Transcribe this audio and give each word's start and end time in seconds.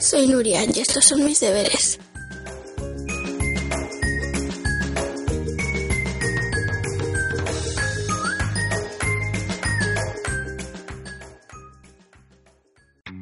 Soy 0.00 0.26
Nuria 0.28 0.64
y 0.64 0.80
estos 0.80 1.04
son 1.04 1.24
mis 1.26 1.40
deberes. 1.40 1.98